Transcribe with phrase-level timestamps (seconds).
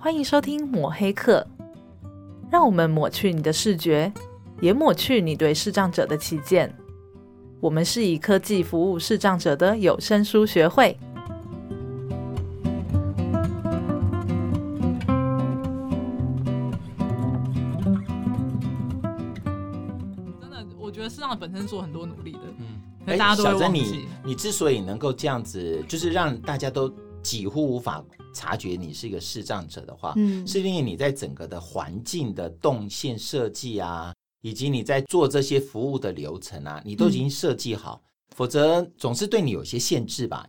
[0.00, 1.44] 欢迎收听抹黑课，
[2.52, 4.12] 让我们抹去你的视觉，
[4.60, 6.72] 也抹去你对视障者的偏见。
[7.58, 10.96] 我们是以科技服务视障者的有声书学会。
[20.40, 22.40] 真的，我觉得视障本身做很多努力的。
[22.58, 23.80] 嗯，大家都会忘记。
[23.80, 26.88] 小祯，你你之所以能够这样子，就是让大家都
[27.20, 28.00] 几乎无法。
[28.38, 38.06] 察觉你是一个视障者的话，嗯，是因为你在整个的环境的动线设计啊，以及你在做这些服务的流程啊，你都已经设计好，嗯、
[38.36, 40.46] 否则总是对你有些限制吧。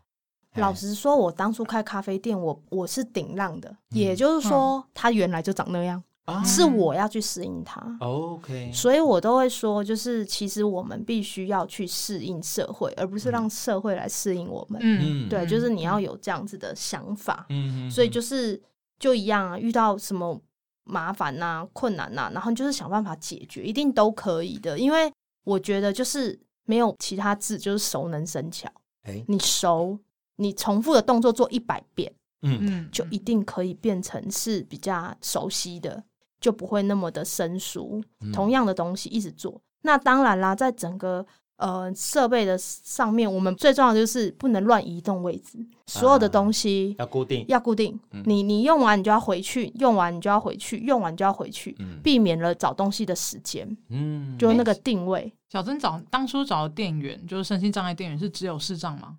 [0.56, 6.04] 老实说，我当初开咖啡店，我我是顶浪的，嗯、也就是说，他原来就长那样。
[6.44, 14.80] 是我要去适应它，OK，所以我都会说，就是其实我们必须要去适应社会，而不是让社会来适应我们。
[14.84, 17.46] 嗯，对，就是你要有这样子的想法。
[17.50, 18.62] 嗯，所以就是
[19.00, 20.40] 就一样啊，遇到什么
[20.84, 24.78] 麻烦呐、困难呐，然后就是想办法解决，一定都可以的。
[24.78, 25.12] 因为
[25.44, 28.70] 我觉得就是没有其他字，就是熟能生巧。
[29.04, 29.98] 哎，你熟，
[30.36, 36.04] 你重复的动作做一百遍，嗯嗯，就一定可以变成是比较熟悉的。
[36.40, 39.52] 就不会那么的生疏，同样的东西一直做。
[39.52, 41.26] 嗯、那当然啦，在整个
[41.58, 48.00] 呃设备的上面，我们最重要的就是不能乱移动位置，所有的东西要固定，要固定。
[48.12, 53.78] 嗯、你你用完你就要回去，用完你就要回去，用完就要回去，嗯、避免了找东西的时间。
[53.90, 55.20] 嗯，就那个定位。
[55.22, 59.18] 欸、小曾找当初找的店员，就是身心障碍店员，是只有视障吗？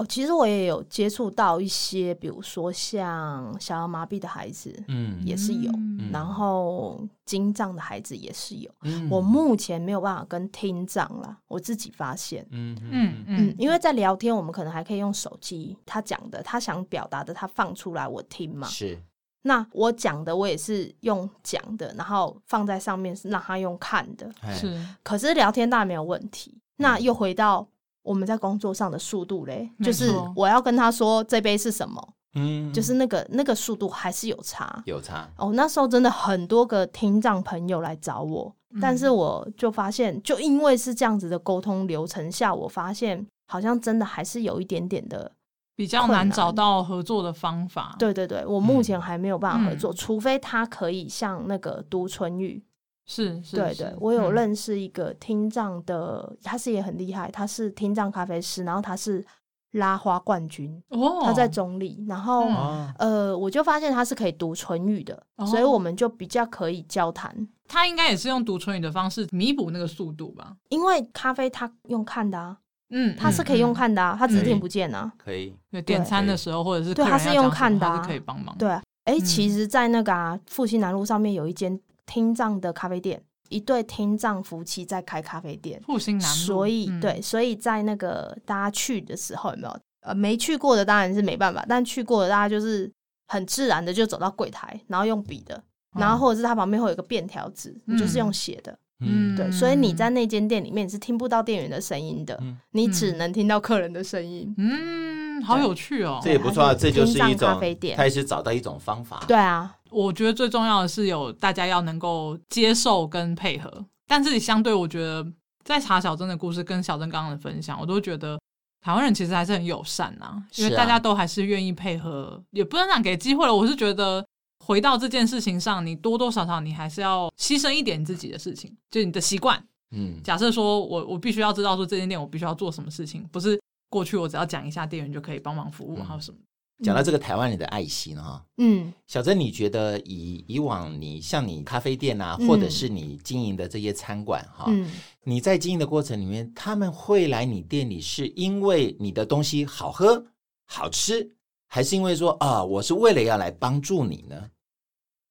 [0.00, 8.70] 哦，其实我也有接触到一些，比如说像小儿麻痹的孩子，嗯，也是有，嗯、然后精障的孩子也是有。
[8.80, 18.66] 嗯、我目前没有办法跟听障了，我自己发现，嗯嗯嗯，因为在聊天，我们可能还可以用手机，他讲的，他想表达的，他放出来我听嘛。
[18.66, 18.98] 是，
[19.42, 24.82] 那我讲的，我也是用讲的，然后放在上面是让他用看的，是。
[25.02, 26.58] 可是聊天当然没有问题。
[26.78, 27.68] 那又回到。
[28.02, 35.52] 我们在工作上的速度嘞，就是我要跟他说这杯是什么，嗯，就是那个那个速度还是有差，有差哦。
[35.54, 45.32] 那时候真的很多个听障朋友来找我，嗯、但是我就发现，就因为是这样子的沟通流程下，我发现好像真的还是有一点点的
[45.76, 47.96] 比较难找到合作的方法。
[47.98, 52.62] 对对对，我目前还没有办法合作，嗯、除非他可以像那个读唇语。
[53.10, 59.26] 是，是对对，我有认识一个听障的，嗯、他是也很厉害，他是听障咖啡师，然后他是
[59.72, 67.34] 拉花冠军，哦、他在中立，然后、嗯、呃，我就发现他是可以读唇语的，哦、所以我们就比较可以交谈。
[67.66, 70.56] 他应该也是用读唇语的方式弥补那个速度吧？
[70.68, 72.58] 因为咖啡他用看的啊，
[72.90, 78.56] 嗯，他是可以用看的啊，嗯、他只是听不见啊，可以，对，点餐的时候或者是对，他是用看的啊，他是可以帮忙。
[78.56, 81.80] 对，哎、欸，其实，在那个啊，复兴南路上面有一间。
[82.10, 85.80] 听障的咖啡店，一对听障夫妻在开咖啡店。
[85.86, 89.80] 复兴南路，所以、嗯、对，所以在那个大家去的时候，有没有？
[90.00, 92.90] 呃，没去过的当然是没办法，但去过的大家就是
[93.28, 95.54] 很自然的就走到柜台，然后用笔的，
[95.94, 98.76] 嗯、然后或者是他旁边会有一个便条纸，你就是用写的。
[99.02, 104.52] 嗯，对，所以你在那间店里面你是听不到店员的声音的，嗯、你只能听到客人的声音。
[104.58, 109.22] 嗯，好有趣哦，这也不错，这就是一种咖啡店，开始找到一种方法。
[109.28, 109.76] 对啊。
[109.90, 115.26] 我觉得最重要的是有大家要能够接受跟配合，但这里相对，我觉得
[115.64, 118.40] 在查小珍的故事跟小珍刚刚的分享，我都觉得
[118.80, 123.54] 台湾人其实还是很友善呐、啊，因为大家都还是愿意配合，啊、也不能讲给机会了。
[123.54, 124.24] 我是觉得
[124.64, 129.62] 回到这件事情上，你多多少少你还是要牺牲一点自己的事情，就你的习惯。
[129.92, 136.38] 嗯，假设说我我必须要知道说这间店我必须要做什么事情，不是过去我只要讲一下店员就可以帮忙服务，还有什么。
[136.82, 144.90] 讲到这个台湾人的爱心哈，嗯，小珍，你觉得以以往你像你咖啡店啊，或者是你经营的这些餐馆哈，嗯，
[145.24, 150.24] 你在经营的过程里面，他们会来你店里是因为你的东西好喝、
[150.64, 151.36] 好吃，
[151.68, 154.50] 还是因为说啊，我是为了要来帮助你呢？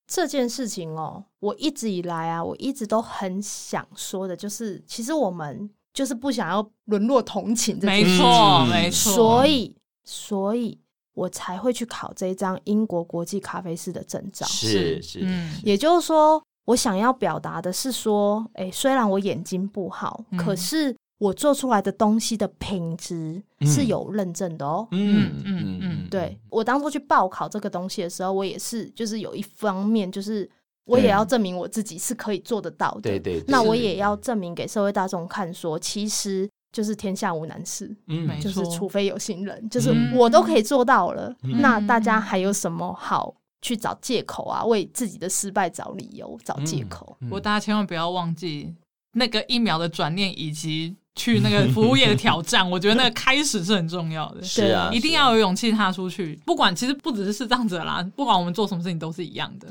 [0.05, 10.79] 这件事情哦，我一直以来啊，我一直都很想说的，就是其实我们就是不想要沦落同情，没错，没错，所以，所以。
[11.19, 14.45] 我才会去考这一张英国国际咖啡师的证照。
[14.47, 24.87] 是是，嗯，也就是说，我想要表达的是说，哎，虽然我眼睛不好，嗯、可是我做出来的东西的品质是有认证的哦。
[24.91, 30.49] 嗯嗯嗯嗯，对，我当初去报考这个东西的时候，我也是，就是有一方面，就是
[30.85, 33.01] 我也要证明我自己是可以做得到的。
[33.01, 36.49] 对对，对，那我也要证明给社会大众看说，说其实。
[36.71, 47.17] 就是天下无难事，嗯，就是除非有心人，就是我都可以做到了，嗯、那大家还有什么好去找借口啊，为自己的失败找理由、找借口。
[47.21, 48.73] 不过大家千万不要忘记
[49.13, 52.69] 那个一秒的转念，以及去那个 服务业的挑战。
[52.69, 56.39] 我觉得那个开始是很重要的，是啊，一定要有勇气踏出去。
[56.45, 59.67] 不管其实不只是视障者啦，不管我们做什么事情都是一样的。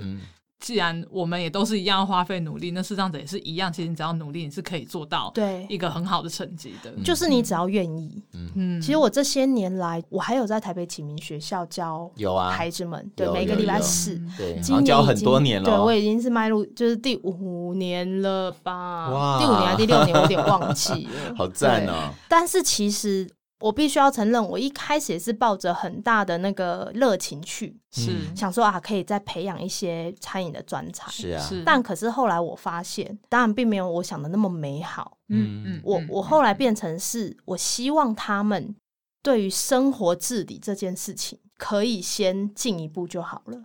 [0.60, 3.72] 嗯既然我们也都是一样花费努力，那视障者也是一样。
[3.72, 6.92] 其实你只要努力，你是可以做到对一个很好的成绩的。
[7.04, 8.22] 就是你只要愿意。
[8.34, 8.80] 嗯嗯。
[8.80, 15.70] 其实我这些年来，我还有在台北启明学校教有啊孩子们，对每个礼拜四，对，今年教很多年了。
[15.70, 19.10] 对我已经是迈入就是第五年了吧？
[19.10, 21.34] 哇，第五年还是第六年，我有点忘记了。
[21.36, 22.10] 好赞哦！
[22.28, 23.28] 但是其实。
[23.60, 31.44] 我必须要承认，我一开始也是抱着很大的那个热情去，是想说啊，可以再培养一些餐饮的专才，是啊。
[31.66, 35.18] 但可是后来我发现，当然并没有我想的那么美好。
[35.28, 38.74] 嗯嗯，我我后来变成是，我希望他们
[39.22, 43.64] 对于生活自理这件事情，可以先进一步就好了。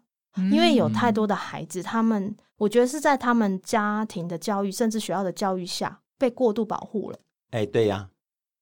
[0.52, 7.20] 因为有太多的孩子，他们我觉得是在他们家庭的教育，甚至学校的教育下，被过度保护了。
[7.52, 8.10] 哎，对呀。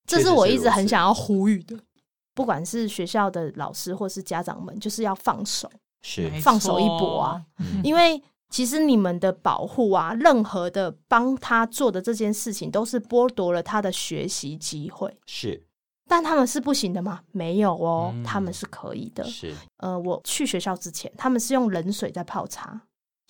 [0.05, 1.77] 这是我一直很想要呼吁的，
[2.33, 5.71] 不管是学校的老师或是家长们，就是要放手，
[6.01, 7.41] 是放手一搏啊！
[7.59, 15.15] 嗯、因为其实你们的保护啊，任何的帮他做的这件事情，都是剥夺了他的学习机会。
[15.25, 15.63] 是，
[16.07, 17.21] 但他们是不行的吗？
[17.31, 19.23] 没有哦，嗯、他们是可以的。
[19.23, 22.81] 是，呃，我去学校之前，他们是用冷水在泡茶。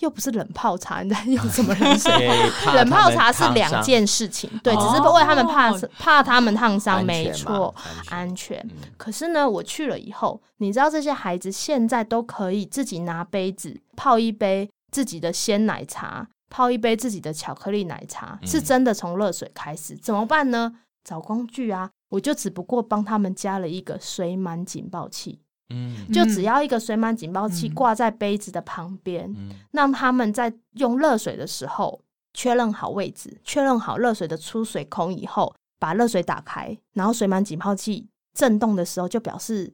[0.01, 2.11] 又不是冷泡茶，你在 用什么冷水？
[2.75, 7.73] 冷泡茶是两件事情，对，只是为他们怕怕他们烫伤，没错，
[8.09, 8.63] 安全。
[8.97, 19.95] 可是呢，我去了以后，你知道这些孩子现在都可以自己拿杯子泡一杯自己的鲜奶茶，泡一杯自己的巧克力奶茶，是真的从热水开始。
[19.95, 20.73] 怎么办呢？
[21.03, 21.89] 找工具啊！
[22.09, 25.40] 我就只不过帮他们加了一个水满警报器。
[25.71, 29.33] 嗯，就只要一个水满警报器挂在杯子的旁边，
[29.71, 32.01] 让他们在用热水的时候
[32.33, 39.73] 确认好位置，确认好热水的出水孔以后，把热水打开，然后水满警报器震动的时候，就表示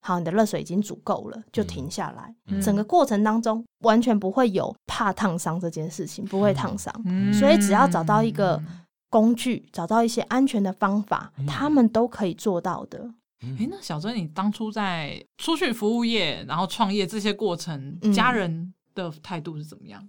[0.00, 2.34] 好，你的热水已经足够了，就停下来。
[2.46, 6.94] 嗯、整个过程当中完全不会有怕烫伤这件事情，不会烫伤。
[7.04, 8.62] 嗯、所以只要找到一个
[9.10, 13.10] 工具，找到一些安全的方法，嗯、他们都可以做到的。
[13.40, 20.08] 哎，那小珍，你当初在出去服务业，然后创业这些过程，嗯、家人的态度是怎么样？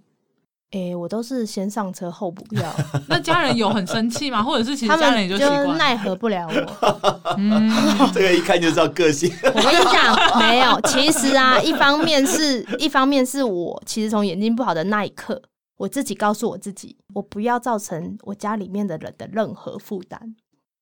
[0.72, 2.72] 哎，我都是先上车后补票。
[3.08, 4.42] 那家人有很生气吗？
[4.42, 7.34] 或者是其实家人也就习惯，他们就奈何不了我。
[7.38, 7.70] 嗯，
[8.12, 9.32] 这个一看就知道个性。
[9.44, 15.40] 我跟你讲，没有，其实啊，一方面是一方面是我其实从眼睛不好的那一刻，
[15.76, 20.34] 我自己告诉我自己，我不要造成我家里面的人的任何负担。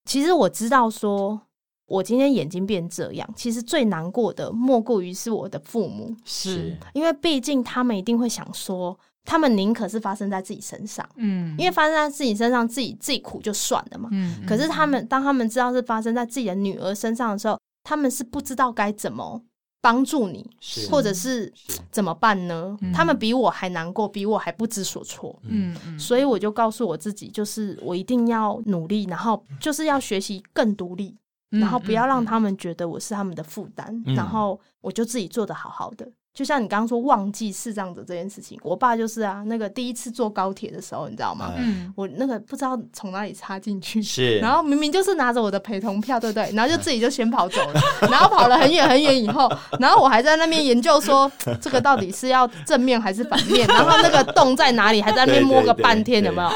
[0.07, 1.43] 其实我知道说。
[1.89, 6.77] 我今天眼睛变这样，其实最难过的莫过于是我的父母，是。
[6.93, 19.41] 因为毕竟他们一定会想说，他们宁可是发生在自己身上，嗯，因为发生在自己身上，自己自己苦就算了嘛，嗯，可是他们当他们知道是发生在自己的女儿身上的时候，他们是不知道该怎么
[19.81, 21.51] 帮助你，是或者是
[21.91, 22.77] 怎么办呢？
[22.83, 31.17] 是他们比我还难过，比我还不知所措，嗯，所以我就告诉我自己，就是我一定要努力，然后就是要学习更独立。
[31.51, 36.11] 然后不要让他们觉得我是他们的负担，嗯、然后我就自己做的好好的。
[36.39, 41.53] 就像你刚刚说忘记视障者这件事情，我爸就是啊，那个第一次坐高铁的时候，你知道吗？
[41.57, 46.49] 嗯，我那个不知道从哪里插进去，是，然后明明就是拿着我的陪同票，对不对？
[46.55, 51.29] 然后就自己就先跑走了，然后跑了很远很远以后，然后我还在那边研究说
[51.61, 56.49] 这个到底是要正面还是反面，然后那个洞在哪里，还在那边摸个半天，有没有？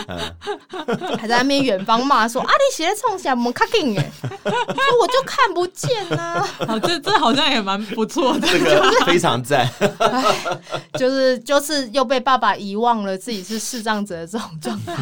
[1.18, 4.12] 还在那边远方骂说啊，你写在冲下我们卡紧哎，
[4.44, 6.48] 说我就看不见呐、啊。
[6.68, 9.68] 好，这这好像也蛮不错的，这个非常赞。
[9.98, 10.60] 唉，
[10.98, 14.94] 就是就是又被爸爸遗忘了自己是视障者的这种状态。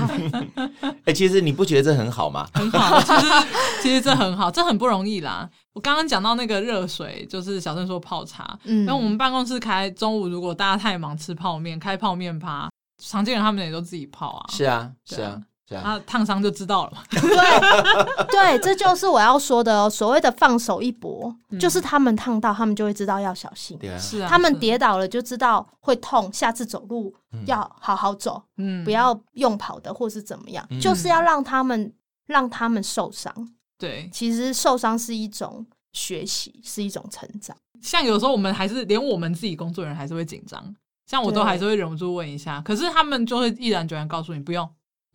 [0.82, 2.48] 哎、欸，其实你不觉得这很好吗？
[2.54, 3.46] 很好，其实
[3.82, 5.48] 其实这很好，这很不容易啦。
[5.72, 8.58] 我刚刚讲到那个热水，就是小郑说泡茶。
[8.64, 12.68] 嗯，然后我们办公室开中午，如果大家太忙吃泡面，开泡面趴，
[13.02, 14.46] 常见人他们也都自己泡啊。
[14.52, 15.40] 是啊，是啊。
[15.78, 17.02] 他烫伤就知道了嘛。
[17.10, 19.88] 对对，这就是我要说的哦。
[19.88, 23.78] 所谓的放手一搏，嗯、就是他们烫到，他们就会知道要小心。
[23.98, 27.14] 是啊，他们跌倒了就知道会痛，下次走路
[27.46, 31.92] 要好好走，嗯，不要用跑的或是怎么样，嗯、就是要让他们
[32.26, 33.32] 让他们受伤。
[33.78, 37.56] 对，其实受伤是一种学习，是一种成长。
[37.80, 40.74] 像有时候我们还是连我们自己工作人员还是会紧张，
[41.06, 44.68] 像我都还是会忍不住问一下，可是他们就会毅然决然告诉你不用。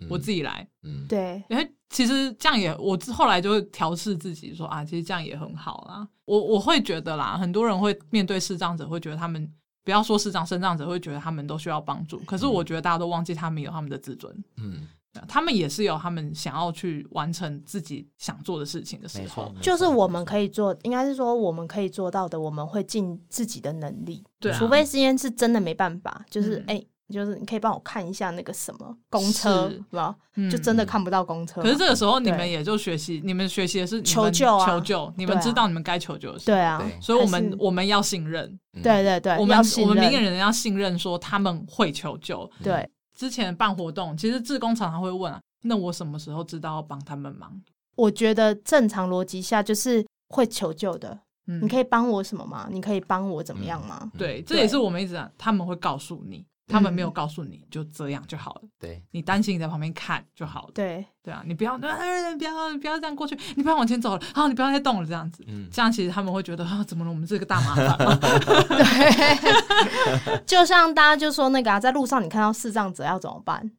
[0.09, 6.07] 我自己来，嗯，对，因为其实这样也，我后来就会调试自己说啊，其实这样也很好啦。
[6.25, 9.51] 我我会觉得啦，很多人会面对视障者，会觉得他们
[9.83, 14.43] 不要说视障、身障者会觉得他们都需要帮助，可是我觉得大家都忘记他们有他们的自尊。
[14.57, 14.87] 嗯。
[15.29, 24.21] 他们也是有他们想要去完成自己想做的事情的时候，就是我们可以做，应该是说我们可以做到的，我们会尽自己的能力。
[24.41, 26.79] 对啊，除非今天是真的没办法，就是哎、嗯。
[26.79, 30.15] 欸，就是你可以帮我看一下那个什么公车，是吧？
[30.51, 31.61] 就真的看不到公车。
[31.61, 35.13] 可是这个时候你们也就学习，你们学习的是求救啊，求救。
[35.15, 36.45] 你们知道你们该求救的是。
[36.47, 38.59] 对啊，所以我们我们要信任。
[38.81, 42.49] 对对对，我们我们明眼人要信任，说他们会求救。
[42.63, 45.39] 对，之前办活动，其实志工常常会问啊。
[45.61, 47.51] 那我什么时候知道要帮他们忙？
[47.95, 51.17] 我觉得正常逻辑下就是会求救的。
[51.47, 52.67] 嗯，你可以帮我什么吗？
[52.71, 53.99] 你可以帮我怎么样吗？
[54.01, 58.61] 嗯、对，这也是我们一直讲，他们会告诉你，他们没有告诉你就这样就好了。
[58.79, 60.71] 对，你担心你在旁边看就好了。
[60.73, 67.11] 对，对啊，你不要，不要，不要，不要这样过去，你不要往前走了，好，你不要再动了，这样子，嗯，这样其实他们会觉得啊，怎么了？
[67.11, 67.97] 我们这个大麻烦。
[68.67, 73.71] 对， 就像大家就说那个啊，在路上你看到视障者要怎么办？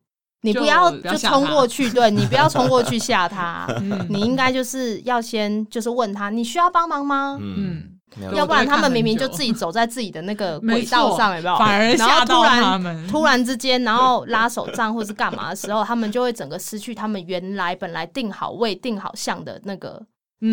[0.43, 7.37] 你不要就冲过去，对，你不要冲过去吓他， 嗯你应该就是要先就是问他，你需要帮忙吗？
[7.41, 7.96] 嗯，
[8.35, 11.57] 要不然他们明明就自己走在自己的那个 轨道上，有没有？
[11.57, 13.07] 反而吓到他们。
[13.09, 20.03] 突然之间，然后拉手杖或是干嘛的时候，他们就会整个失去他们原来本来定好位、定好向的那个。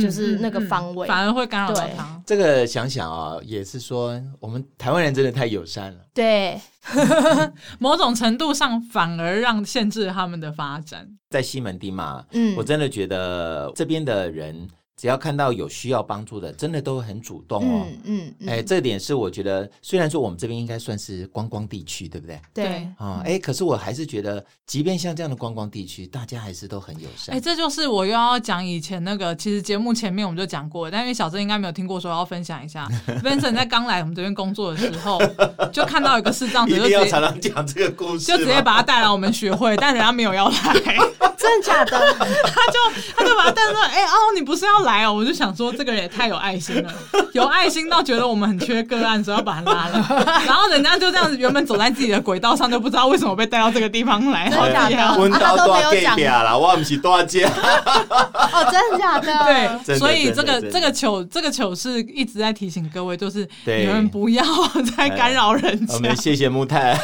[0.01, 2.21] 就是那个方位，反而会干扰到他。
[2.25, 5.99] 这个想想啊，也是说我们台湾人真的太友善了。
[6.13, 6.57] 对，
[7.79, 11.05] 某种程度上反而让限制他们的发展。
[11.29, 14.69] 在西门町嘛，嗯，我真的觉得这边的人。
[15.03, 17.85] 只要看到有需要帮助的，真的都很主动哦。
[18.05, 22.39] 嗯嗯，哎、嗯欸，这点是我觉得，虽然说我们这边应该算是观光地区，对不对？
[22.53, 22.65] 对。
[22.97, 27.35] 啊，哎、欸，可是我还是觉得，即便像这样的观光地区，大家还是都很友善。
[27.35, 32.87] 哎、欸，这就是我又要讲以前那个，其实节目前面我们就讲过，但因为小郑应该没有听过，说要分享一下。
[33.21, 35.21] Vincent 在刚来我们这边工作的时候，
[35.73, 40.97] 就看到一个视障者，就直接要常常讲这个故事，就直接把他带来我们学会，但人家没有要来，
[41.37, 41.99] 真的假的？
[41.99, 45.13] 他就他就把他带说，哎、欸、哦，你不是要来哦？
[45.13, 45.73] 我就想说。
[45.75, 46.93] 这个人也太有爱心了，
[47.33, 50.05] 有爱心到觉得我们很缺个案，所以要把他拉了。
[50.45, 54.47] 然后人家就这样子，原本走在自己的轨道上，就不知道为什么被带到这个地方来。
[54.49, 54.95] 真的假的？
[54.97, 56.99] 啊，他都没有讲了，我不是。
[57.03, 57.25] 哦，
[58.71, 59.79] 真的假的？
[59.83, 64.43] 对，所以这个这个糗，这个糗事一直在提醒各位，就是你们不要
[64.95, 65.95] 再干扰人家。
[65.95, 66.95] 我们谢谢木炭，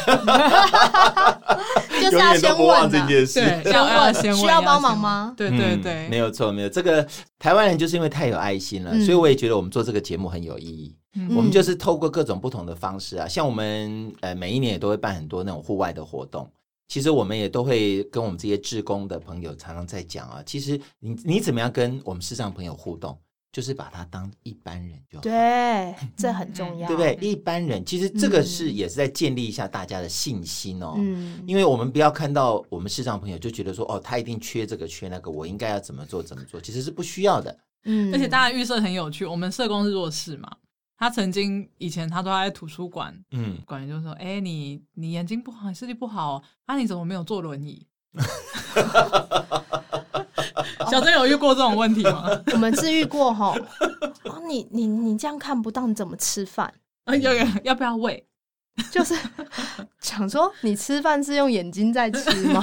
[2.00, 5.34] 就是要先问这件事，对，要要先问需要帮忙吗？
[5.36, 7.04] 对对对，没有错，没有这个。
[7.40, 10.94] 台湾人就是因为太有爱心了，嗯、所以我也觉得我们做这个节目很有意义。
[11.14, 16.48] 嗯、我们就是透过各种不同的方式啊，像我们呃每一年也都会办很多那种户外的活动。
[16.86, 23.16] 其实我们也都会跟我们这些志工的朋友常常在讲啊，其实你你怎么样跟我们市上朋友互动？
[23.52, 27.18] 就是把他当一般人就好，对，这很重要，对不对？
[27.20, 30.94] 一般人其实这个是也是在建立一下大家的信心哦。
[30.96, 37.58] 嗯，因为我们不要看到我们视障朋友就觉得说哦，他一定缺这个缺那个，我应该要怎么做怎么做，其实是不需要的。
[37.84, 40.48] 嗯，而且大家预设很有趣，我们社工是弱势嘛，
[40.96, 47.84] 他曾经以前他都在图书馆，嗯，管员就说，哎，你你眼睛不好，你视力不好，啊，你怎么没有坐轮椅？
[50.90, 52.28] 小珍有遇过这种问题吗？
[52.52, 53.54] 我们是遇过哈。
[54.24, 56.72] 哦，你你你这样看不到，你怎么吃饭？
[57.04, 58.26] 啊，要要要不要喂？
[58.90, 59.14] 就是
[60.00, 62.62] 想说，你吃饭是用眼睛在吃吗？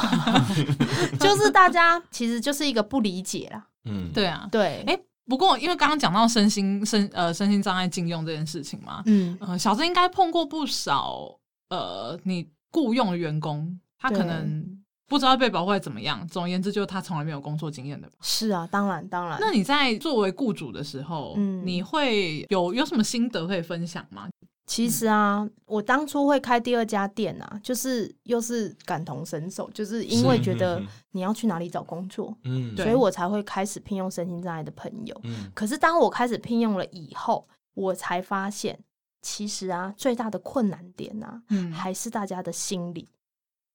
[1.20, 3.67] 就是大家其实就是一个不理解啦。
[3.86, 4.84] 嗯，对啊，对。
[4.88, 11.38] 哎，不过因为刚刚讲到身心身呃身心障碍禁用这件事情嘛，嗯呃，小祯应该碰过不少
[11.70, 14.65] 呃，你雇佣的员工，他可能。
[15.08, 16.28] 不知道被保护会怎么样。
[16.28, 18.10] 总而言之，就是他从来没有工作经验的。
[18.22, 19.38] 是啊，当然当然。
[19.40, 24.28] 那你在作为雇主的时候，嗯，你会有有什么心得可以分享吗？
[24.66, 35.18] 其实啊，嗯、我当初会开第二家店啊，就是又是感同身受，就是因为觉得你要去哪里找工作，嗯，所以我才会开始聘用身心障碍的朋友。
[35.24, 38.78] 嗯，可是当我开始聘用了以后，我才发现，
[39.22, 43.08] 其实啊，最大的困难点啊，嗯，还是大家的心理。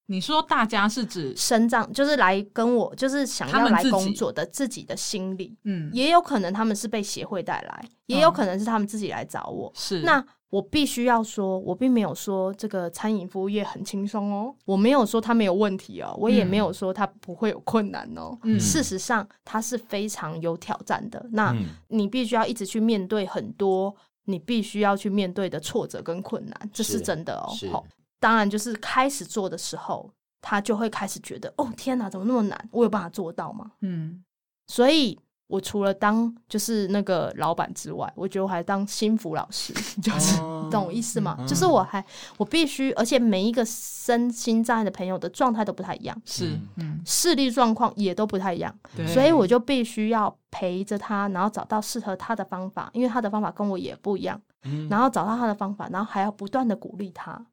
[0.06, 9.72] 你说大家是指身障，就是来跟我，就是想要来工作的自己的心理，嗯，也有可能他们是被协会带来，也有可能是他们自己来找我。
[9.74, 18.36] 是，那我必须要说，我并没有说这个餐饮服务业很轻松哦，我没有说他没有问题哦，我也没有说他不会有困难哦。
[18.42, 21.24] 嗯，事实上，它是非常有挑战的。
[21.30, 21.56] 那
[21.88, 23.94] 你必须要一直去面对很多
[24.24, 27.48] 你必须要去面对的挫折跟困难，这是真的哦。
[27.70, 27.86] 好。
[28.22, 30.08] 当然，就是开始做的时候，
[30.40, 32.68] 他就会开始觉得，哦，天哪，怎么那么难？
[32.70, 33.72] 我有办法做到吗？
[33.80, 34.22] 嗯，
[34.68, 41.34] 所以我除了当就是那个老板之外，我觉得我还当心辅老师， 就是、哦、懂我意思吗？
[41.40, 42.02] 嗯、就是我还
[42.38, 48.72] 我必须，而且每一个身心障碍的朋友的状态都不太一样，是，嗯，视力状况也都不太一样，
[49.08, 57.44] 所以我就必须要陪着他，然后找到适合他的方法，因为他的方法跟我也不一样，嗯、然后找到他的方法，然后还要不断的鼓励他，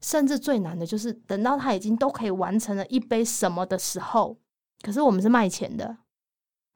[0.00, 4.36] 甚至最难的就是等到他已经都可以完成了一杯什么的时候，
[4.82, 5.96] 可是我们是卖钱的。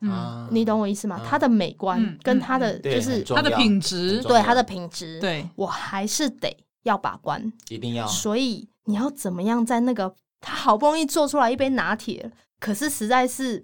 [0.01, 1.21] 嗯，你懂我意思吗？
[1.29, 8.07] 它的美观跟它的就是它的品质，对它的品质，对我还是得要把关，一定要。
[8.07, 13.63] 所以你要怎么样在那个他好不容易做出来一杯拿铁，可是实在是。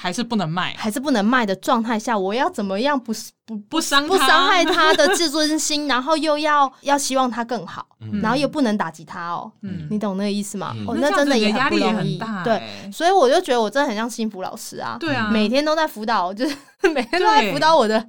[0.00, 3.12] 还是不能卖，还是不能卖的状态下，我要怎么样不
[3.44, 10.72] 不不伤不伤害他的自尊心， 然后又要要希望他更好，嗯、然后又不能打击他哦，嗯、你懂那个意思吗？
[10.76, 12.62] 嗯、哦，那真的也很不容易，压力也很大，对，
[12.92, 16.56] 所以我就觉得我真的很像幸福老师啊，对啊，每天都在辅导，就是
[16.94, 18.06] 每天都在辅导我的。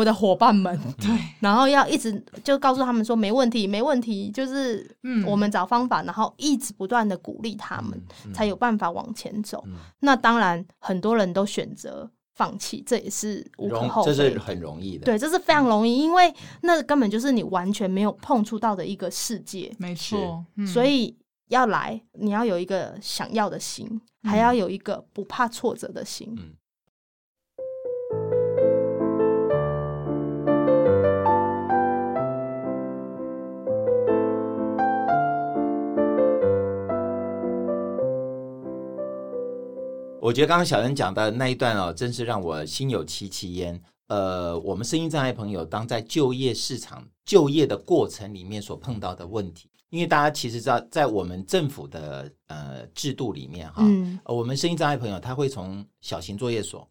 [0.00, 2.10] 我的伙伴们，对，然后要一直
[2.42, 8.00] 就告诉他们说没问题，没问题，就是嗯，我们找方法，然后一直不断的鼓励他们，
[8.32, 9.62] 才有办法往前走。
[9.98, 15.04] 那当然，很多人都选择放弃，这也是无可厚非，这是很容易的。
[15.04, 19.70] 对，这是非常容易，因为那根本就是你完全没有碰触到的一个世界。
[19.78, 21.14] 没错，所以
[21.48, 26.34] 要来，你要有一个想要的心，还要有一个不怕挫折的心。
[40.20, 43.80] 我觉得刚刚小恩讲的那一段哦，真是让我心有戚戚焉。
[44.08, 56.86] 呃，我们声音障碍朋友当在就业市场就业的过程里面所碰到的问题，因为大家其实知道，在我们政府的呃制度里面哈，嗯、我们声音障碍朋友他会从小型作业所。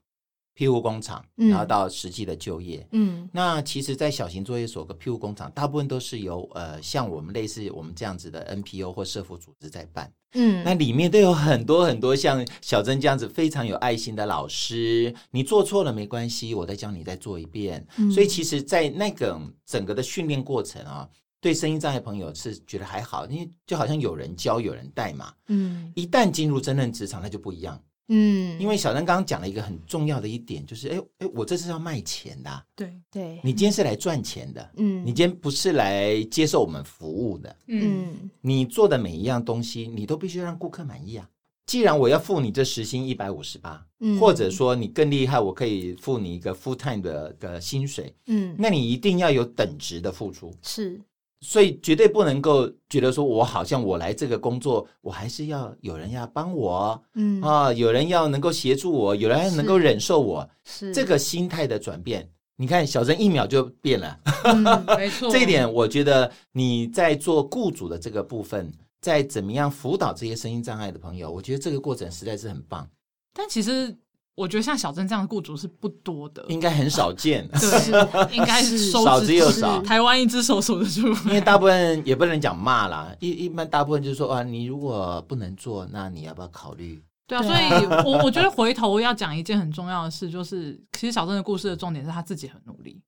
[0.59, 2.85] 庇护工厂，然后到实际的就业。
[2.91, 10.11] 嗯，那其实，在小型作业所和庇护工厂，大部分都是由呃，像我们类似我们这样子的 NPO 或社福组织在办。
[10.33, 15.15] 嗯，那里面都有很多很多像小珍这样子非常有爱心的老师。
[15.31, 17.87] 你做错了没关系，我再教你再做一遍。
[17.95, 21.07] 嗯，所以，其实，在那个整个的训练过程啊，
[21.39, 25.33] 对声音障碍朋友是觉得还好，因为就好像有人教有人带嘛。
[25.47, 27.81] 嗯，一旦进入真正职场，那就不一样。
[28.09, 32.93] 嗯，因为小珍刚刚讲了一个很重要的一点，就是哎哎，我这是要卖钱的，对。
[33.11, 41.27] 对，你今天是来赚钱的，嗯，你今天不是来接受我们服务的，嗯，你做的每一样东西，你都必须让顾客满意啊。
[41.65, 50.99] 既然我要付你这时薪一百五十八，嗯，或者说你更厉害，我可以付你一个 full time 的的薪水，嗯，那你一定要有等值的付出，是。
[51.41, 62.29] 所以绝对不能够觉得说，我好像我来这个工作，我还是要有人要帮我，嗯啊，有人要能够协助我，有人要能够忍受我，是这个心态的转变。
[62.57, 64.63] 你看，小珍一秒就变了，嗯、
[64.97, 65.31] 没错。
[65.31, 72.85] 这一点，我觉得你在做雇主的这个部分，在怎么样辅导这些身心障碍的朋友，我觉得这个过程实在是很棒。
[73.33, 73.95] 但其实。
[74.39, 77.45] 我觉得像小珍这样的雇主是不多的，应该很少见。
[77.59, 79.81] 对，应该是少之又少。
[79.81, 81.09] 台湾一只手数得住。
[81.27, 87.03] 因为大部分也不能讲骂啦，一一般大部分就是说啊，你如果不能做，那你要不要考虑？
[87.27, 93.01] 对啊，所以我我觉得回头要讲一件很重要的事，就是其实小珍的故事的重点是他自己很努力。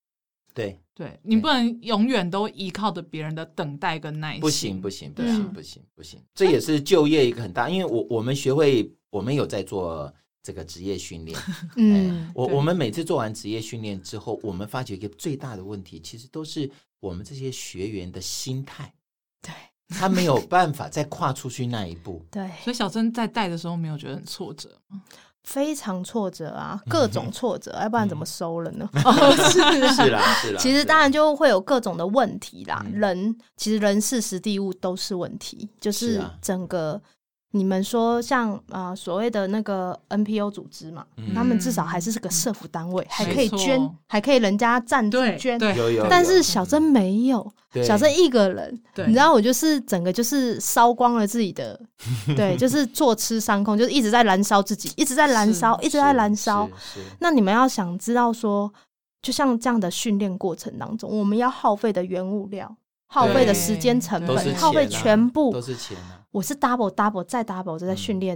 [0.53, 4.41] 对，对你不能永远都依靠着别人的等待跟耐心。
[4.41, 6.19] 不行，不行，不行，不行，不行。
[6.35, 10.13] 这也是就业一个很大，因为我我们学会，我们有在做。
[10.43, 11.39] 这个职业训练，
[11.77, 18.91] 嗯，我我们每次做完职业训练之后，我们发觉一个最大的问题，其实都是我们这些学员的心态，
[19.41, 19.53] 对，
[19.89, 25.01] 他没有办法再跨出去那一步，对，所以小珍在带的时候没有觉得很挫折吗？
[25.43, 28.89] 非常挫折啊，各种挫折，要不然怎么收了呢？
[29.51, 29.59] 是
[29.95, 36.99] 是啦，是啦，其实当然就会有各种的问题啦，人其实人事实地物都是问题，就是整个。
[37.53, 45.59] 你们说像啊、呃、所谓的那个 NPO 组织嘛，嗯、他们至少还是是个社福单位，嗯、还可以捐，还可以人家赞助捐。
[45.59, 46.07] 对，有有。
[46.09, 51.79] 但是小珍没有，嗯、小珍一个人，你知道我就是整个就是烧光了自己的，
[52.35, 56.69] 对，就是坐吃山空，就是一直在燃烧自己，一直在燃烧，一直在燃烧。
[57.19, 58.71] 那你们要想知道说，
[59.21, 62.75] 就像这样的训练过程当中，我们要耗费的原物料。
[63.13, 66.20] 耗费的时间成本，耗费全部都是钱啊！
[66.31, 68.35] 我是 double double 再 double 都在训练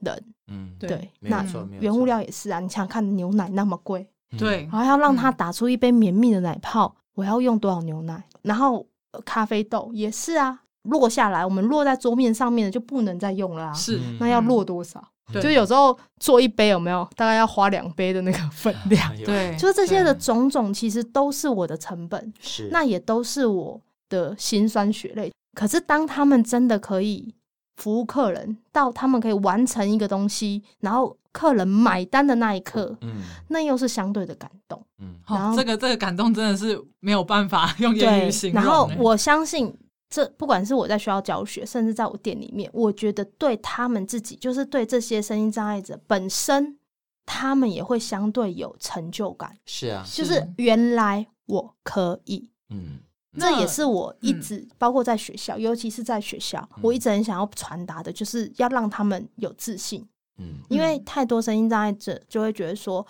[0.00, 1.44] 人，嗯，对，那
[1.80, 2.60] 原物料也是啊。
[2.60, 4.06] 你想想看，牛奶那么贵，
[4.38, 8.22] 对，然后要让它打出一杯绵密的奶泡，我要用多少牛奶？
[8.42, 8.86] 然后
[9.24, 15.02] 咖啡豆也是啊，落下来我们落在桌面上面的就不能再用了啊，是，那要落多少？
[15.40, 17.08] 就有时候做一杯有没有？
[17.16, 19.16] 大概要花两杯的那个 分量。
[19.24, 25.32] 对，就是这些的种种，其实都是我的成本，是那也都是我的辛酸血泪。
[25.54, 27.34] 可是当他们真的可以
[27.76, 34.84] 服务客人，到他们可以完成一个东西，然后客人买单的那一刻，嗯，那又是相对的感动。
[34.98, 38.62] 嗯，然后这个这个感动真的是没有办法用言语形容。
[38.62, 39.74] 然后我相信。
[40.10, 46.78] 这不管是我在学校教学，甚至在我店里面，我觉得对他们自己，就是对这些身心障碍者本身，
[47.26, 49.58] 他们也会相对有成就感。
[49.66, 53.00] 是啊，就是原来我可以，嗯，
[53.38, 60.06] 这也是我一直、嗯、包括在学校，尤其是在学校，我一直很想要传达的，就是要让他们有自信。
[60.38, 63.06] 嗯，因为太多身心障碍者就会觉得说。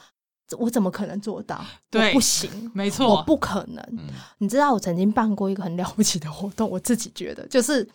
[0.58, 1.64] 我怎么可能做到？
[1.90, 3.82] 对，不行，没错，我不可能。
[3.92, 4.08] 嗯、
[4.38, 7.88] 你知道，我曾经办过一个很了不起的活动，我自己觉得就是。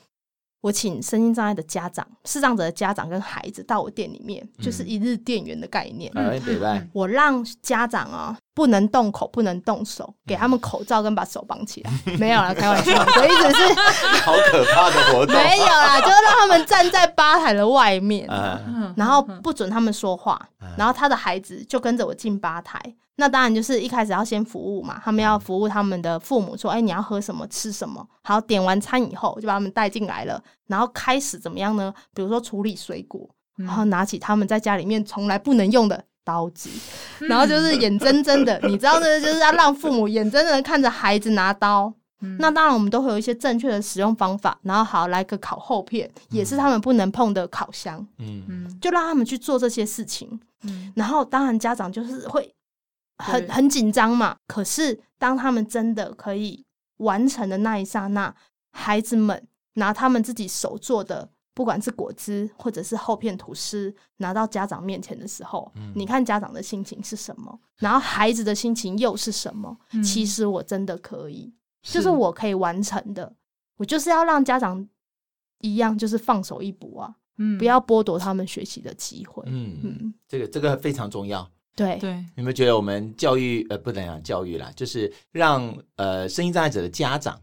[0.62, 6.12] 我请身心障碍的家长、视障者的家长跟孩子到我店里面，嗯、就是一日店员的概念。
[6.16, 11.92] 嗯、我让家长啊、喔、不能动口，不能动手，给他们口罩跟把手绑起来。
[12.08, 13.74] 嗯、 没有啦，开玩笑， 我意思是
[14.20, 15.34] 好可怕的活动。
[15.34, 22.78] 没有啦，就让他们站在吧台的外面，嗯、然后不准他们说话，嗯、然后他的孩子就跟着我进吧台。
[23.16, 31.94] 那当然就是一开始要先服务嘛，他们要服务他们的父母，说：“哎、欸，你要喝什么，吃什么？”好，点完餐以后就把他们带进来了，然后开始怎么样呢？
[32.14, 36.70] 比如说处理水果，然后拿起他们在家里面从来不能用的刀子，
[37.20, 41.94] 嗯、然后就是眼睁睁的，你知道呢，就是要让父母眼睁睁的看着孩子拿刀。
[42.22, 48.06] 嗯、那当然我们都会有一些正确的使用方法，然后好来个烤厚片，也是他们不能碰的烤箱。
[48.18, 50.40] 嗯嗯，就让他们去做这些事情。
[50.64, 52.54] 嗯，然后当然家长就是会。
[53.22, 56.64] 很很紧张嘛，可是当他们真的可以
[57.00, 58.34] 完成的那一刹那，
[58.72, 61.28] 孩子们拿他们自己手做的，
[61.60, 67.60] 不管是果汁或者是厚片吐司，拿到家长面前的时候，嗯、你看家长的心情是什么？
[67.76, 69.78] 然后孩子的心情又是什么？
[69.92, 73.36] 嗯、其实我真的可以，就是我可以完成的，
[73.76, 74.88] 我就是要让家长
[75.60, 79.44] 一样，就是放手一搏啊，嗯、不要剥夺他们学习的机会。
[79.48, 81.46] 嗯嗯，嗯这个这个非常重要。
[81.76, 81.98] 对。
[81.98, 87.40] 对，你们觉得我们教育呃不能讲教育啦，就是让呃身心障碍者的家长，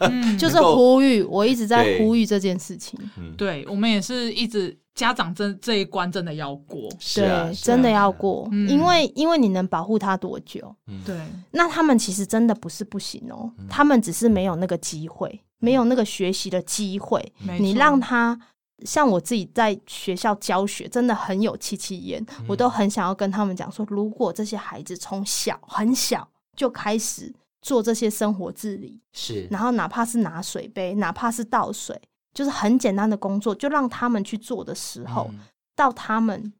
[0.00, 2.98] 嗯， 就是呼吁，我一直在呼吁这件事情。
[3.16, 10.74] 嗯，对，我们也是一直家长这这一关真的要过，对，真的要过，因为因为你能保护他多久？
[11.04, 11.16] 对，
[11.50, 18.38] 那他们其实真的不是不行哦，他们只是没有那个机会，没有那个学习的机会，你让他。
[18.84, 22.22] 像我自己在学校教学，真的很有戚戚焉。
[22.38, 31.98] 嗯、我都很想要跟他们讲说，如果这些孩子从小很小就开始做这些生活自理，是，然后哪怕是拿水杯，哪怕是倒水，
[32.34, 35.40] 就是很简单的工作，就让他们去做的时候，嗯、
[35.74, 36.52] 到他们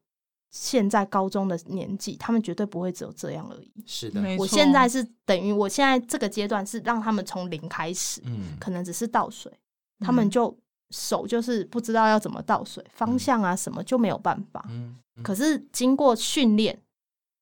[0.50, 3.70] 现在高中的年纪，他们绝对不会只有这样而已。
[3.85, 9.52] 是的，我现在是等于我现在这个阶段是让他们从零开始，嗯，可能只是倒水，
[10.00, 10.57] 他们就。
[10.90, 14.64] 手就是不知道要怎么倒水，方向啊什么就没有办法。
[14.68, 16.79] 嗯嗯、可是经过训练，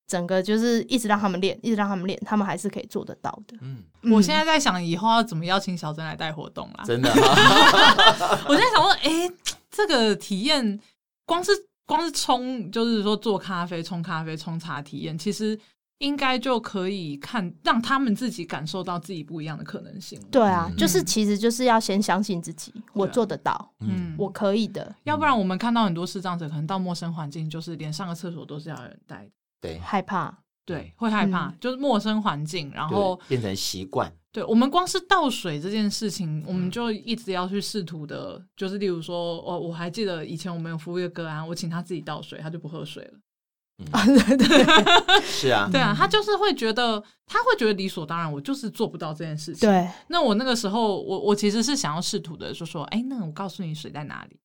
[0.07, 3.57] 整个就是一直让他们练，一直让他们练，他们还是可以做得到的。
[3.61, 6.85] 嗯，我现在在想以后要怎么邀请小珍来带活动啦。
[6.85, 7.11] 真的
[8.48, 9.33] 我在想说，哎、欸，
[9.70, 10.80] 这个体验
[11.26, 11.50] 光是
[11.87, 15.59] 光是冲，就是说做咖啡、冲咖啡、冲茶体验，其实。
[15.98, 20.20] 应该就可以看，让他们自己感受到自己不一样的可能性。
[20.30, 24.94] 对啊，嗯、就是其实就是要先相信自己，嗯、我做得到，嗯，我可以的。
[25.04, 29.30] 要不然我们看到很多视障者，可能到陌生环境，就是连上个厕所都是要有人带，
[29.61, 34.12] 对，害怕，对，会害怕，嗯、就是陌生环境，然后变成习惯。
[34.33, 43.12] 对，我们光是倒水这件事情，我们就一直要去试图的，就是例如说，哦，我还记得以前我们有服务一个个案，我请他自己倒水，他就不喝水了。
[43.90, 44.48] 啊，对对，
[45.26, 49.68] 是啊，对啊，他就是会觉得，他会觉得理所当然，我就是做不到这件事情。
[49.68, 54.38] 对，那我那个时候，我我其实是想要试图的，就说，哎，那我告诉你水在哪里，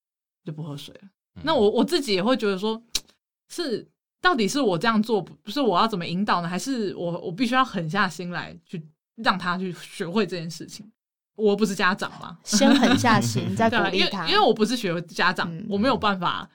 [0.44, 1.02] 就不喝水了。
[1.36, 2.82] 嗯、那我我自己也会觉得说，
[3.50, 3.88] 是
[4.20, 6.48] 到底是我这样做，不是我要怎么引导呢？
[6.50, 8.84] 还是我我必须要狠下心来去
[9.18, 10.92] 让他去学会这件事情？
[11.36, 16.50] 我不是家长嘛，先狠下心 再鼓励他，因为因为我不是学家长，嗯、我没有办法。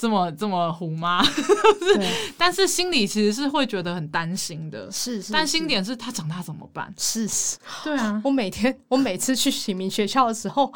[0.00, 6.90] 这么这么虎妈，对 但是心里其实是会觉得很担心的，是，是，担心点是他长大怎么办？
[6.96, 10.72] 是是，对啊， 我每天我每次去启明学校的时候，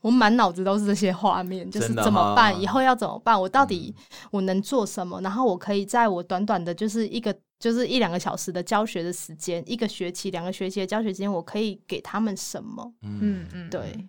[0.00, 2.60] 我满脑子都是这些画面，就是怎么办？
[2.60, 3.40] 以后要怎么办？
[3.40, 3.94] 我到底
[4.32, 5.20] 我能做什么？
[5.20, 12.92] 然后我可以在我短短的，就是一个就是一两个小时的教学的时间，一个学期两个学期的教学时间，我可以给他们什么？
[13.02, 14.08] 嗯嗯，对。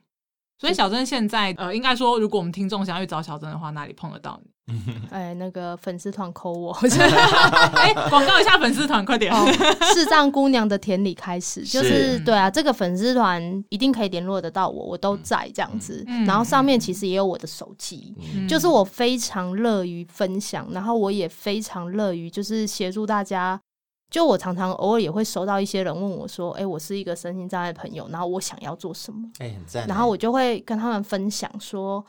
[0.58, 4.50] 所以小珍现在呃，应该说，如果我们听众想要去找小珍的话，哪里碰得到你？
[5.12, 6.74] 哎，那个粉丝团 call 我，
[7.76, 9.32] 哎，广告一下粉丝团，快点！
[9.94, 16.04] 视障姑娘的田里开始，就是对啊，这个粉丝团一定可以联络得到我，我都在这样子。
[16.26, 18.16] 然后上面其实也有我的手机，
[18.48, 23.60] 就是我非常乐于分享，然后我也非常乐于就是协助大家。
[24.16, 29.86] 就我常常偶尔也会收到一些人问我说：“哎，我是一个身心障碍的朋友，然后我想要做什么？”哎，很赞。
[29.88, 32.06] 然后我就会跟他们分享说。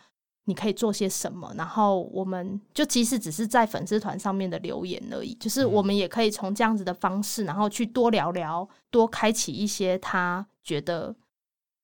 [0.49, 1.53] 你可以做些什么？
[1.57, 11.13] 然后我们就即使只是在粉丝团上面的留言而已，就是我们也可以从这样子的方式，然后去多聊聊，多开启一些他觉得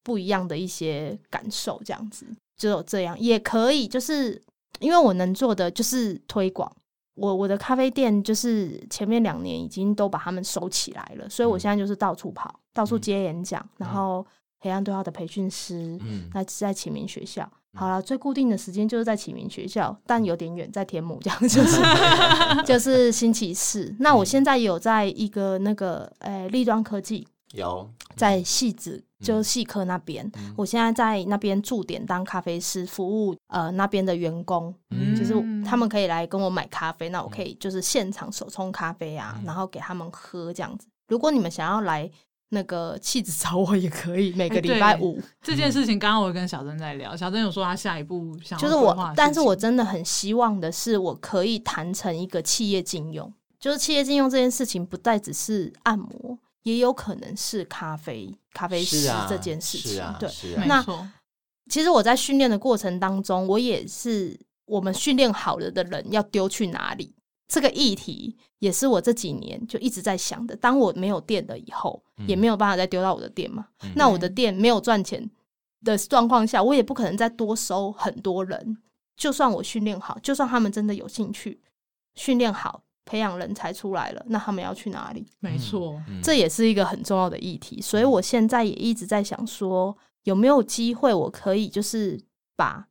[0.04, 2.24] 不一样的一些感受，这样子
[2.56, 3.88] 只有这样也可以。
[3.88, 4.40] 就是
[4.78, 6.72] 因为我能做的就是推广，
[7.14, 14.26] 我我的咖啡店就是前面两年已经都把他们收起来了，所以我现在就是到处跑，到处接演讲，然后
[14.60, 17.48] 黑暗对话的培训师，嗯，那在启明学校。
[17.74, 21.80] 好了，最固定的时间就是在启明学校，但有点远，在天母这样，就是
[22.66, 23.96] 就是星期四。
[23.98, 30.28] 那我现在有在一个那个呃立端科技有在汐止，就是细科那边。
[30.34, 40.86] 嗯、我现在在那边驻点当咖啡师，服务呃那边的员工，嗯、就是他们可以来跟我买咖啡，那我可以就是现场手冲咖啡啊，然后给他们喝这样子。
[41.08, 42.10] 如果你们想要来。
[42.54, 60.02] 那个气质找我也可以，每个礼拜五、欸、这件事情，刚刚我跟小珍在聊，小珍有说他下一步想就是我，但是我真的很希望的是，我可以谈成一个企业禁用，就是企业禁用这件事情，不再只是按摩，也有可能是咖啡咖啡师这件事情。
[60.18, 60.30] 对，
[60.66, 60.84] 那
[61.68, 67.14] 其实我在训练的过程当中，我也是我们训练好了的人要丢去哪里？
[67.48, 70.56] 这个议题也是我这几年就一直在想的。
[70.56, 73.66] 当我没有店了以后，也没有办法再丢到我的店嘛。
[73.84, 75.30] 嗯、那我的店没有赚钱
[75.84, 78.78] 的状况下，我也不可能再多收很多人。
[79.16, 81.60] 就算我训练好，就算他们真的有兴趣，
[82.14, 85.26] 训练好，培养人才出来了，那他们要去哪里？
[85.40, 87.80] 没错，这也是一个很重要的议题。
[87.80, 92.20] 所以我现在也一直在想说，有没有机会我可以就是
[92.56, 92.88] 把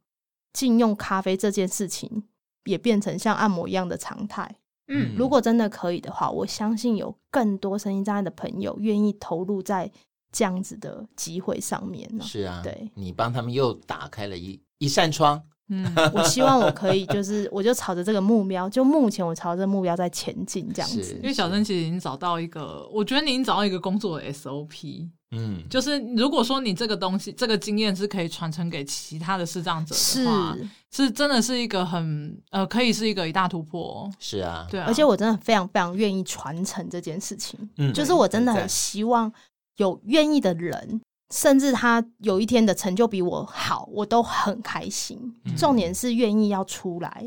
[0.53, 2.23] 禁用咖啡这件事情。
[2.65, 4.47] 也变成像按摩一样的常态。
[4.87, 9.91] 嗯，如果真的可以的话，我相信有更多身心障碍的朋友愿意投入在
[10.31, 12.23] 这样子的机会上面呢。
[12.23, 15.41] 是啊，对，你帮他们又打开了一一扇窗。
[15.71, 21.15] 嗯，我希望我可以，就是 我就朝着这个目标，就目前我朝着目标在前进这样子。
[21.15, 25.07] 因为小珍其实已经找到一个，我觉得你已经找到一个工作的 SOP。
[25.33, 30.57] 嗯，就是如果说你这个东西，这个经验是可以传承给其他的视障者的话，
[30.91, 34.11] 是，是真的是一个很呃，可以是一个一大突破。
[34.19, 37.57] 是啊，对啊，而且我真的非常非常愿意传承这件事情。
[37.77, 39.31] 嗯，就是我真的很希望
[39.77, 40.99] 有愿意的人，
[41.31, 45.17] 甚至他有一天的成就比我好，我都很开心。
[45.45, 47.25] 嗯，重点是愿意要出来。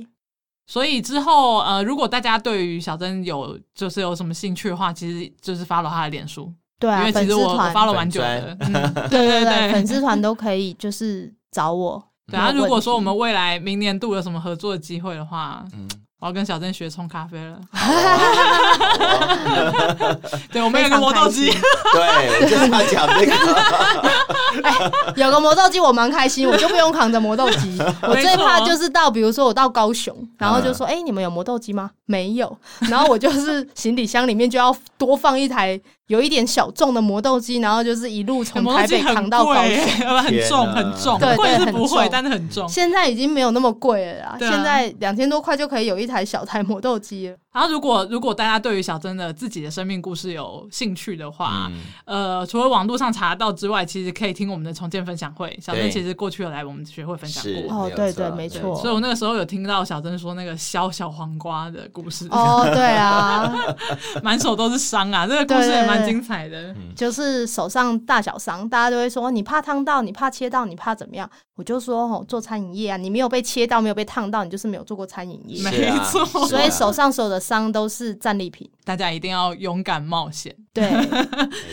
[0.66, 6.52] 所以之后呃，如果大家对于小珍有就是有什么兴趣的话，其实就是 follow 他的脸书。
[6.78, 8.54] 对啊，粉丝团发了蛮久的，
[9.08, 12.02] 对对对，粉丝团都可以，就是找我。
[12.26, 15.88] 对啊，如果说我们未来明年度有什么合作的机会的话，嗯。
[16.24, 17.58] 我要跟小珍学冲咖啡了。
[20.50, 21.50] 对，我们有个磨豆机。
[21.50, 23.32] 对，我就是要讲这个。
[24.64, 24.74] 哎，
[25.16, 27.78] 有个磨豆机，我蛮开心，我就不用扛着磨豆机。
[28.00, 32.56] 我最怕就是到，比如说我到高雄，然后就说：“哎，你们有磨豆机吗？”没有。
[32.88, 39.76] 然后我就是行李箱里面就要多放一台有一点小重的磨豆机，然后就是一路从台北扛到高雄，
[40.22, 41.18] 很重很重。
[41.18, 42.66] 对对，是不会，但是很重。
[42.68, 46.13] 现在已经没有那么贵了啦，现在两千多块就可以有一台。
[46.14, 47.34] 台小台磨豆机。
[47.52, 51.70] 然后，如果如果大家对于小珍的自己的生命故事有兴趣的话，
[52.06, 55.56] 嗯、呃，除了网络上查到之外，其实可以听我们的重建分享会。
[55.62, 57.84] 小珍其实过去有来我们学会分享过。
[57.84, 58.74] 哦，对对，没错。
[58.76, 62.26] 所以我那个时候有听到小珍说那个削小黄瓜的故事。
[62.30, 63.52] 哦，对啊，
[64.22, 66.60] 满手都是伤啊，这个故事也蛮精彩的。
[66.60, 71.30] 对对对，就是手上大小伤，大家都会说你怕烫到，你怕切到，你怕怎么样？
[71.54, 75.62] 我就说哦，做餐饮业啊，你没有被切到，没有被烫到，你就是没有做过餐饮业。
[75.62, 76.46] 没错。
[76.46, 80.54] 所以手上所有的伤都是战利品，大家一定要勇敢冒险。
[80.72, 81.06] 对，没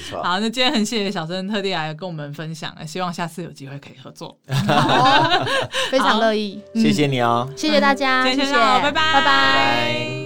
[0.10, 0.22] 错。
[0.24, 4.38] 好，那今天很谢谢小生特地来跟我们分享，希望下次有机会可以合作。
[4.68, 5.46] 好，
[5.90, 6.62] 非常乐意。
[6.76, 10.22] 谢谢你哦，谢谢大家，谢谢，拜拜，拜拜。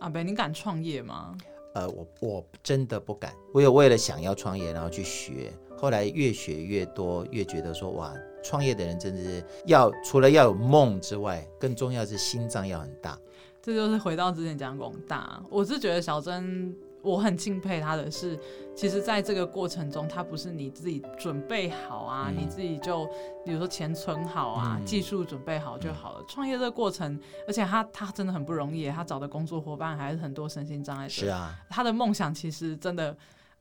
[0.00, 1.34] 阿北，你敢创业吗？
[1.74, 3.32] 呃，我我真的不敢。
[3.52, 5.50] 我有为了想要创业，然后去学。
[5.84, 8.10] 后来越学越多，越觉得说哇，
[8.42, 13.18] 创业的人真的是要除了要有梦之外，更重要是心脏要很大。
[13.60, 18.38] 这就是回到之前讲广大，我是觉得小珍，我很敬佩他的是，
[18.74, 23.04] 其实在这个过程中，他不是你自己准备好啊，嗯、你自己就
[23.44, 26.24] 比如说钱存好啊，嗯、技术准备好就好了。
[26.26, 31.12] 创、嗯、业这个过程，而且他他真的很不容易，他找的工作伙伴还是很多身心障碍者。
[31.12, 33.14] 是啊，他的梦想其实真的。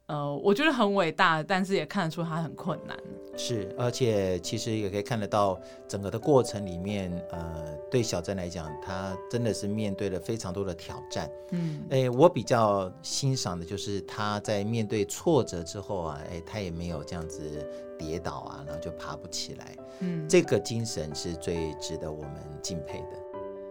[0.08, 2.98] 呃，我觉得很伟大，但是也看得出他很困难。
[3.36, 11.28] 是，而且其实也可以看得到整个的过程里面，呃，对小珍来讲，他真的是面对了非常多的挑战。
[11.52, 19.76] 嗯，哎，我比较欣赏的就是他在面对挫折之后啊，哎，他也没有这样子跌倒啊，然后就爬不起来。
[20.02, 23.18] 嗯，这个精神是最值得我们敬佩的。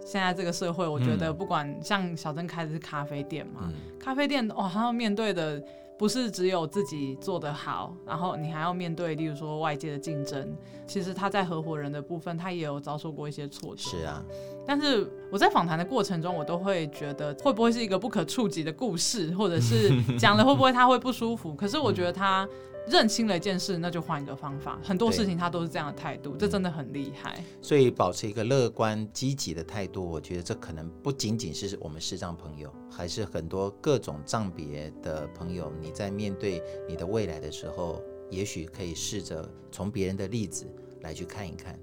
[0.04, 5.62] 现在这个社会，我觉得不管像小珍开的是咖啡店嘛，嗯、咖啡店哦，他要面对的。
[6.02, 10.52] 不是只有自己做得好，然后你还要面对，例如说外界的竞争。
[10.84, 13.82] 其实他在合伙人的部分，他也有遭受过一些挫折。
[13.82, 14.20] 是啊，
[14.66, 21.54] 但是我在访谈的过程中，我都会觉得会不会是一个不可触及的故事，或者是 讲了会不会他会不舒服？
[21.54, 22.48] 可是我觉得他。
[22.88, 24.78] 认清了一件事，那就换一个方法。
[24.82, 27.42] 很多事情他都是这样的态度，这真的很厉害。
[27.60, 35.72] 所以保持一个乐观积极的态度，我觉得这可能不仅仅是我们视障朋友，还是很多各种障别的朋友。
[35.80, 40.66] 你在面对你的未来的时候，也许可以试着从别人的例子
[41.02, 41.78] 来去看一看。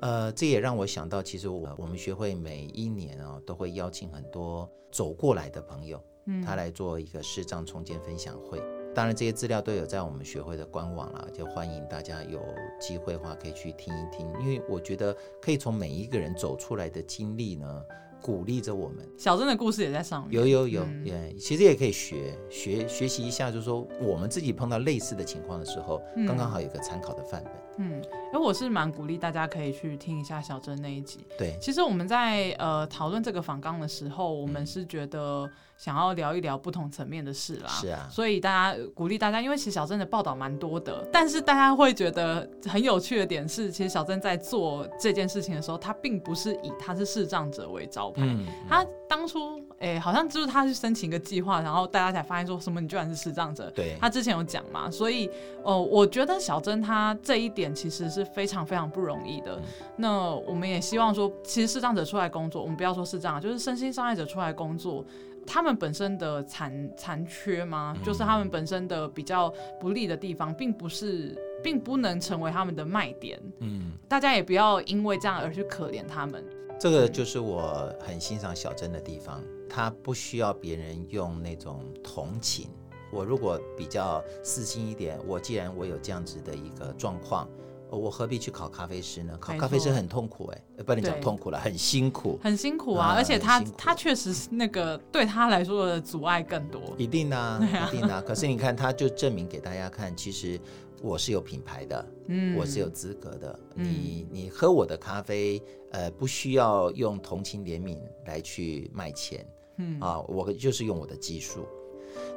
[0.00, 8.60] 呃，这也让我想到，其实我我们学会每一年啊、哦，都会邀请很多走过来的朋友，嗯，他来做一个视障重建分享会。
[8.94, 12.40] 当然，这些资料都有在我们学会的官网啦，就欢迎大家有
[12.78, 17.82] 机会的话可以去听一听，因为我觉得可以从每一个人走出来的经历呢，
[18.20, 18.98] 鼓励着我们。
[19.16, 27.52] 小珍的故事也在上面，有有有，也、嗯 yeah, 其实也可以学学学习一下，就是说我们自己碰到类似的情况的时候，嗯、刚刚好有个参考的范本。
[27.78, 27.92] 嗯，
[28.34, 31.26] 因为我是蛮鼓励大家可以去听一下小珍那一集。
[31.38, 35.50] 对，其实我们在呃讨论这个访纲的时候，我们是觉得。
[35.82, 55.26] 想要聊一聊不同层面的事啦，是啊，所以大家鼓励大家，因为其实小禛的报道蛮多的，但是大家会觉得很有趣的点是，其实小禛在做这件事情的时候，他并不是以他是视障者为招牌，嗯嗯、他当初哎、欸，好像就是他去申请一个计划，然后大家才发现说什么你居然是视障者，对，他之前有讲嘛，所以
[55.64, 59.56] 哦、呃，我觉得小珍他这一点其实是非常非常不容易的。
[59.56, 59.62] 嗯、
[59.96, 65.04] 那我们也希望说，其实视障者出来工作，我们不要说视障，就是身心障碍者出来工作。
[65.46, 67.96] 他们本身的残残缺吗？
[68.04, 73.40] 就是他们本身的比较不利的地方，并不是，并不能成为他们的卖点。
[73.60, 76.44] 嗯，大家也不要因为这样而去可怜他们。
[76.78, 82.68] 这个就是我很欣赏小珍的地方，她不需要别人用那种同情。
[83.12, 87.48] 我如果比较私心一点，我既然我有这样子的一个状况。
[87.96, 89.36] 我何必去考咖啡师呢？
[89.38, 93.14] 考咖啡师很痛苦哎、欸，不能讲痛苦了，很辛苦，很辛苦啊！
[93.16, 98.22] 而且他他确实是那个对他来说的阻碍更多，一定啊，一定啊。
[98.26, 100.58] 可是你看，他就证明给大家看，其实
[101.02, 103.58] 我是有品牌的，嗯，我是有资格的。
[103.74, 111.66] 你你喝我的咖啡，呃，不需要用同情怜悯来去卖钱，嗯啊，我就是用我的技术。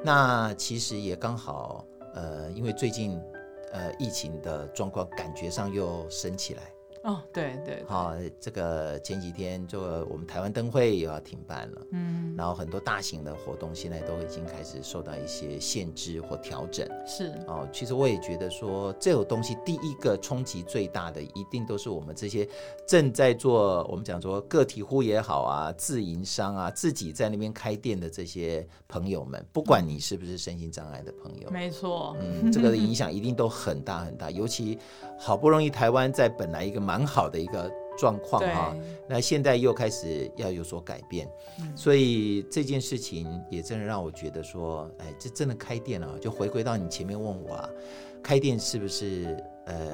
[0.04, 3.18] 那其实也刚好，呃，因为最近。
[3.76, 6.75] 呃，疫情的状况感觉上又升起来。
[7.06, 17.32] 哦，对对，对，好，这个前几天就我们台湾灯会又要停办了，嗯，然后很多大型的活动现在都已经开始受到一些限制或调整，是。
[17.46, 22.48] 哦，其实我也觉得说这种东西第一个冲击最大的一定都是我们这些
[22.88, 34.76] 正在做我们讲说个体户也好啊，自营商啊，自己在那边开店的这些朋友们，不管你是不是身心障碍的朋友，没错，嗯，这个的影响一定都很大很大，尤其
[35.20, 36.95] 好不容易台湾在本来一个蛮。
[36.96, 41.30] 蛮好的一个状况哈，对那现在又开始要有所改变，
[41.60, 47.70] 嗯、所以这件事情也真的让我觉得说，哎，这真的开店了，就回归到你前面问我啊，
[48.24, 49.92] 开店是不是呃，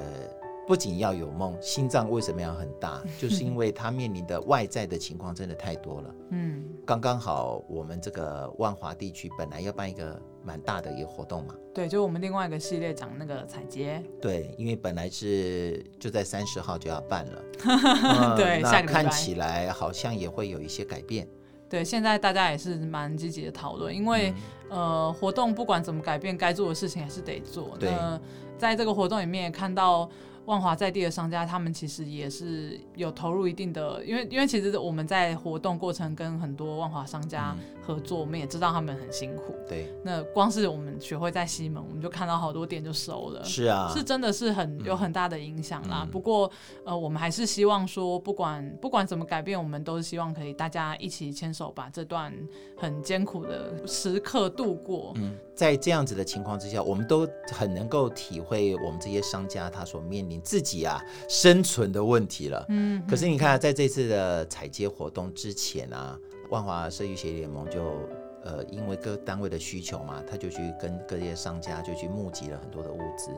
[0.67, 3.01] 不仅要有梦，心脏为什么要很大？
[3.17, 6.15] 就是因为他面临的外在的情况真的太多了。
[6.29, 10.21] 嗯，刚刚好我们这个万华地区本来要办一个。
[10.43, 21.27] 蛮大的一个活动嘛，对，就我们另外一个系列讲那个彩街，对，因为本来是就在三十号就要办了， 对，那看起来好像也会有一些改变。
[21.69, 24.33] 对，现在大家也是蛮积极的讨论，因为、
[24.71, 27.77] 嗯、呃，活动不管怎么改变，该做的事情还是得做。
[27.79, 28.19] 对，那
[28.57, 30.09] 在这个活动里面也看到，
[30.43, 37.55] 万华在地的商家，他们其实也是有投入一定的，因为因为其实我们在活动过程跟很多万华商家
[37.93, 39.55] 合作，嗯、我们也知道他们很辛苦。
[39.67, 43.43] 对，那光是我们学会在西门，我们就看到好多店就收了。
[43.43, 46.01] 是啊，是真的是很有很大的影响啦。
[46.03, 46.51] 嗯、不过
[46.83, 52.33] 呃，我们还是希望说，不管不管怎么改变，我们都是希望可以大家一起牵手把这段
[52.75, 55.13] 很艰苦的时刻度过。
[55.15, 60.41] 嗯，在这样子的情况之下，我们都很能够体会我们这些商家他所面临。
[60.41, 62.65] 自己啊，生存的问题了。
[62.69, 66.17] 嗯，可是你看，在这次的采街活动之前啊，
[66.51, 68.07] 万华社区协联盟就
[68.43, 73.29] 呃，因为各单位的需求嘛，他就去跟各些商家就去募集了很多的物资。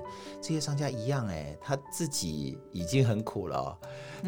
[0.41, 3.77] 这些商家一样，哎，他自己已经很苦了哦，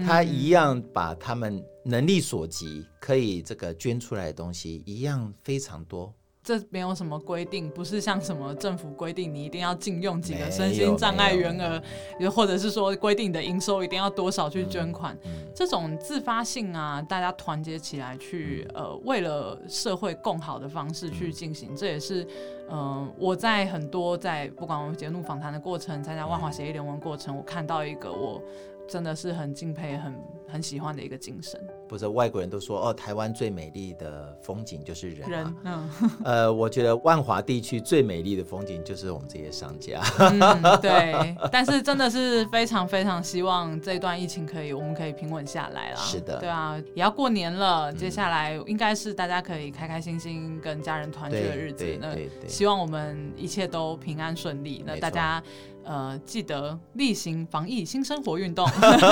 [0.05, 6.13] 他一样把他们能力所及可以这个捐出来的东西一样非常多。
[6.46, 11.82] 这没有什么规定，不是像什么政府规定你一定要禁用几个身心障碍员额，
[12.20, 22.24] 又或者是说规定的营收一定要多少去捐款，嗯嗯、这种自发性啊，大家团结起来去、嗯、呃，为了社会更好的方式去进行，嗯、这也是
[22.70, 28.39] 嗯、呃，我在很多在不管我们节目访谈的过程，参加万华协议联盟过程，嗯、我看到一个我。
[28.88, 30.15] 真的是很敬佩、很
[30.47, 31.59] 很喜欢的一个精神。
[31.88, 35.29] 不是外国人都说哦，台湾最美丽的风景就是人。
[35.29, 35.89] 人，嗯，
[36.25, 40.01] 呃，我觉得万华地区最美丽的风景就是我们这些商家。
[40.19, 41.36] 嗯，对。
[41.51, 45.97] 但是真的是非常非常希望这段疫情可以，我们可以平稳下来了。
[45.97, 46.39] 是的。
[46.39, 51.83] 对啊，也要过年了，接下来应该是大家可以开开心心跟家人团聚的日子。
[51.83, 52.29] 对对对。
[52.41, 54.83] 那希望我们一切都平安顺利。
[54.86, 55.41] 那大家。
[55.86, 58.67] 呃，记得例行防疫新生活运动，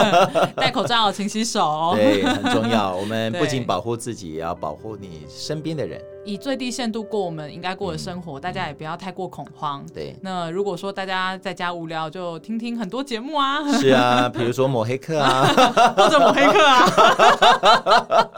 [0.58, 2.96] 戴口罩，勤洗手，对， 很重要。
[2.96, 8.40] 我们不仅保护自己，也要保护你身边的人，以最低限度过我们应该过的生活。
[8.40, 9.86] 嗯、大家也不要太过恐慌。
[9.94, 13.72] 对，那如果说大家在家无聊，就听听很多节目啊。
[13.74, 15.46] 是啊，比如说抹黑客啊，
[15.96, 18.30] 或者抹黑客啊。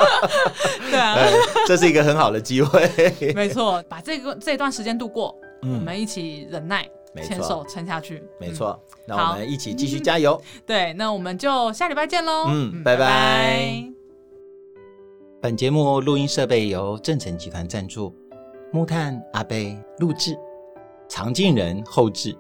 [0.92, 1.16] 对啊，
[1.66, 2.92] 这是一个很好的机会。
[3.34, 6.86] 没错，把这个这段时间度过，嗯、我们一起忍耐。
[7.24, 8.80] 牵手撑下去，没错。
[9.08, 10.42] 那我们一起继续加油。
[10.66, 12.46] 对，那我们就下礼拜见喽。
[12.48, 13.84] 嗯，拜拜。
[15.42, 18.16] 本节目录音设备由正成集团赞助，
[18.72, 20.36] 木炭阿贝录制，
[21.08, 22.36] 常进人后制，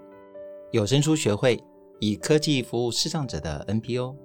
[0.72, 1.62] 有声书学会
[2.00, 4.16] 以科技服务视障者的 NPO。